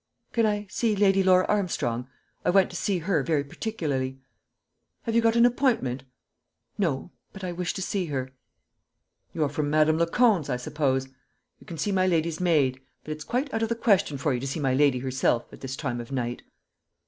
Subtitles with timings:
[0.33, 2.07] "Can I see Lady Laura Armstrong?
[2.43, 4.17] I want to see her very particularly."
[5.03, 6.05] "Have you got an appointment?"
[6.75, 8.31] "No; but I wish to see her."
[9.31, 11.05] "You're from Madame Lecondre's, I suppose.
[11.59, 14.39] You can see my lady's maid; but it's quite out of the question for you
[14.39, 16.41] to see my lady herself, at this time of night."